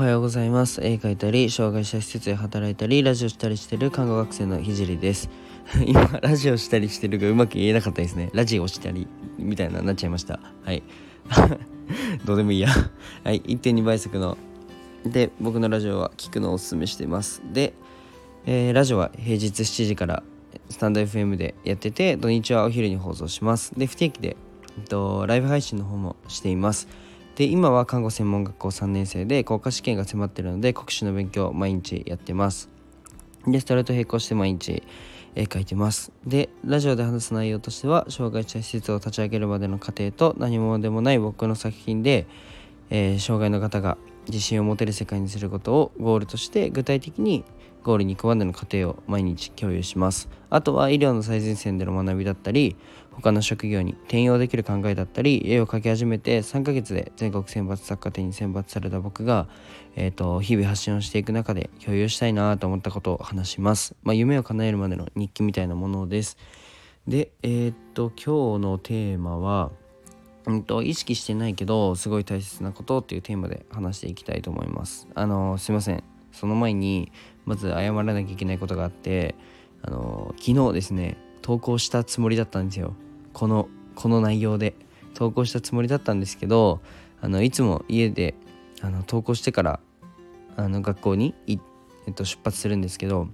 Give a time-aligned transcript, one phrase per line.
[0.00, 0.80] はようございます。
[0.80, 5.28] 絵描いたり障害者施設で働いたりラジオしたりしてる看護学生のひじりです。
[5.84, 8.30] 今ラジオしたりしてるがうまく言えなかったですね。
[8.32, 10.40] ラジオしたりみたいななっちゃいました。
[10.64, 10.82] はい。
[12.24, 12.70] どうでもいいや。
[13.24, 13.42] はい。
[13.42, 14.38] 1.2倍速の。
[15.04, 17.42] で僕のラジオは聞くのをおすすめしてます。
[17.52, 17.74] で、
[18.46, 20.22] えー、ラジオは平日7時から
[20.70, 23.78] スタンド FM でやってて土日はお昼に放送します。
[23.78, 24.38] で不定期で、
[24.78, 26.88] えっと、ライブ配信の方もしています。
[27.40, 32.68] で今は看護専門学校3年生で国家試験が迫ってるので国試の勉強を毎日やってます。
[33.46, 34.82] でそれと並行して毎日
[35.34, 36.12] 絵描いてます。
[36.26, 42.26] でラジオで話す内容としては障害者施設を立ち上げるまでの過程と何者でもない僕の作品で、
[42.90, 47.46] えー、障害の方が自信を持てる世界にすることをゴールとして具体的に
[47.84, 50.28] ゴールに行くまでの過程を毎日共有します。
[50.50, 52.76] あとは医療の最前線での学びだったり
[53.12, 59.48] 他の職業に転用できる考えだったり絵を描き始めて3ヶ月で全国選抜作家展に選抜された僕が、
[59.96, 66.36] えーと、日々発信をしていく中で共有したいなと思ったことを話します、まあ、夢を叶えるまでの日記みたいなものです。
[67.08, 69.70] でえっ、と今日のテーマは
[70.46, 75.06] うんと、意識してないけどすごい大切なことっていうテーマで話していきたいと思います。
[75.14, 76.02] あのすいません。
[76.32, 77.12] その前に
[77.44, 79.34] まず謝らなきゃいけないことがあって
[79.82, 82.94] あの昨日ですね投稿したつもりだったんですよ。
[83.32, 84.74] このこの内容で
[85.14, 86.80] 投稿したつもりだったんですけど
[87.20, 88.34] あのいつも家で
[88.80, 89.80] あの投稿してから
[90.56, 93.28] あの学校にえっと、出発するんですけど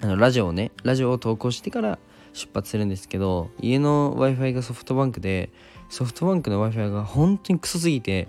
[0.00, 1.98] あのラジオをねラジオを投稿してから
[2.32, 5.50] 出発するんですけど家の w i f i がソフトバンクで
[5.94, 8.26] ソフトバンクの Wi-Fi が本当にクソすぎて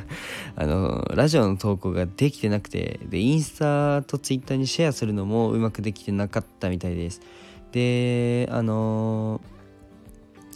[0.56, 7.20] あの、ラジオの投稿ができてなくて、で、インスタとツイッターにシェアするのもうまくできてなかったみたいです。
[7.72, 9.40] で、あの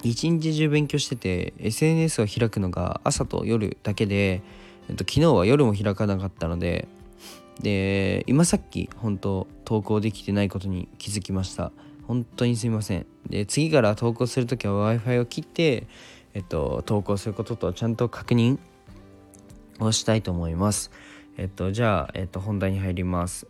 [0.09, 4.43] 一日中勉強してて SNS を開くのが朝と夜だけで、
[4.89, 6.89] えっと、昨日は夜も開かなかったので
[7.61, 11.73] で今さっき本当投稿できてないことに気づきました
[12.07, 15.87] 本当にすいませんで次から投稿するときは w i f i を切って
[16.37, 18.59] えっと、投稿することとちゃんと確認
[19.81, 20.91] をしたいと思います。
[21.39, 23.47] えっと、じゃあ、えっと、本題に入ります。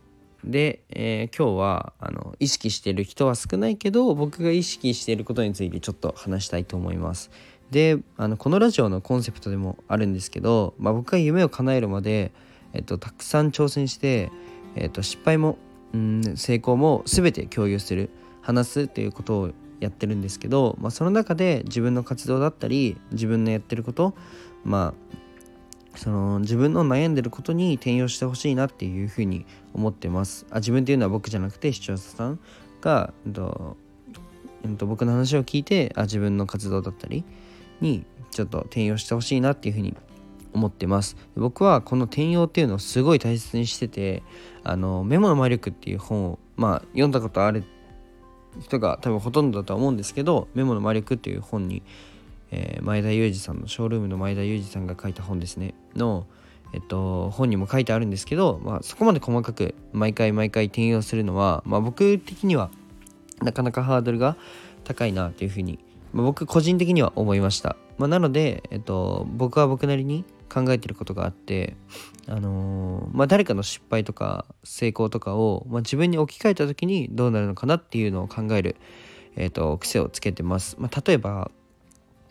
[0.51, 7.29] で、えー、今日はあの意識してる人は少ないけど僕が意識していることについてちょっと話したいと思います。
[7.71, 12.31] であのこのラジオのコンセプトでもあるんですけど、まあ、僕が夢を叶えるまで、
[12.73, 14.31] えっと、たくさん挑戦して、
[14.75, 15.57] えっと、失敗も、
[15.93, 18.09] うん、成功も全て共有する
[18.41, 24.15] 話すっていうことをやってるんですけど、まあ、その中で自分の活動だったり自分のやってること
[24.63, 25.17] まあ
[25.97, 30.45] その自分の悩んでることに転用してほしいなっていうふうに思ってます。
[30.51, 32.39] あ自分っていうのは僕じゃなくて視聴者さん
[32.81, 33.77] が、えっと
[34.63, 37.23] えっと、僕の話を聞いてあ自分の活動だったり
[37.81, 39.95] にちょっと転用してほしいなっていうふうに
[40.53, 41.17] 思ってます。
[41.35, 44.23] 僕はこの転用っていうのをすごい大切にしてて
[44.63, 47.63] あのメモの魔力っていう本をまあ読んだことある
[48.59, 51.83] 人が多分ほとんどだとは思うんですけど「メモの魔力」っていう本に、
[52.51, 56.25] えー、前田裕二さんのショールームの前田裕二さんが書いた本ですねの、
[56.73, 62.69] えっと、本にも書いてあるんですけど、まあ、そこまで細かく毎回毎回転用するのは、まあ、僕的には
[63.41, 64.37] なかなかハードルが
[64.83, 65.79] 高いなというふうに、
[66.13, 71.75] まあ、僕個人的には思いました、まあ、なので、えっと、僕は僕なりに考えてることがあって、
[72.27, 78.77] あのー、まあ、誰かの失敗とか成功とかを、まあ、自分に置き換えた時にどうなるのかなっていうのを考える、
[79.35, 80.77] えーと、癖をつけてます。
[80.79, 81.51] まあ、例えば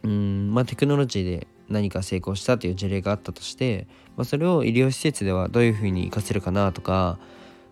[0.03, 3.87] うん、まあ、テクノロジーで何か成功したという事例があったとして、
[4.17, 7.19] まあ、それを医療施設ではどういうふうに活かせるかなとか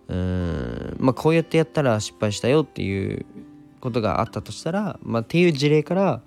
[0.08, 3.24] うん、まあ、こうやってやったら失敗したよっていう
[3.80, 6.22] ことがあったとしたら、まあ、っていう事例から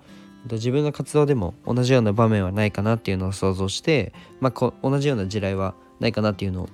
[0.50, 6.68] 自分の活動でも同じような場面はないかなっていうのを想像して、まあ、同じような地雷はないかなっていうのを、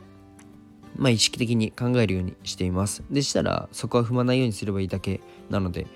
[0.96, 3.02] まあ、意識的に考えるようにしています。
[3.10, 5.20] でしたらそこは踏まないようにすればいいだけ
[5.50, 5.86] なので、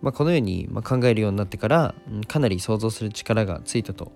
[0.00, 1.94] まあ、このように考えるようになってから
[2.28, 4.12] かなり想像する力がついたと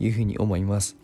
[0.00, 0.96] いうふうに思います。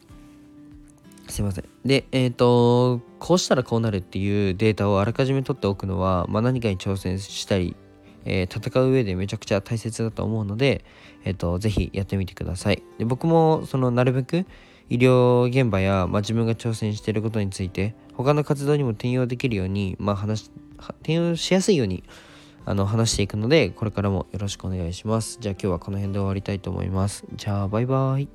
[1.28, 1.64] すいません。
[1.84, 7.76] で、えっ、ー、と、こうしたらこうなるっていうデータをあらかじめ取っておくのは、まあ、何かに挑戦したり
[8.24, 10.84] えー、戦う上でめちゃくちゃ大切だと思うので、
[11.24, 12.82] えーと、ぜひやってみてください。
[12.98, 14.46] で僕もそのなるべく
[14.90, 20.50] 医療現場や、まあ、自分が挑戦していることについて他の活動にも転用できるように、まあ、話
[21.00, 22.04] 転用しやすいように
[22.66, 25.38] あの話していくのでこれからもよろしくお願いします。
[25.40, 27.24] じゃあ今日はこの辺で終わりたいと思います。
[27.34, 28.28] じゃあバイバイ。